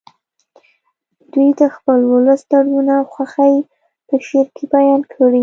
دوی 1.31 1.49
د 1.59 1.61
خپل 1.75 1.99
ولس 2.13 2.41
دردونه 2.51 2.91
او 2.99 3.05
خوښۍ 3.13 3.55
په 4.07 4.15
شعر 4.27 4.47
کې 4.55 4.65
بیان 4.73 5.01
کړي 5.13 5.39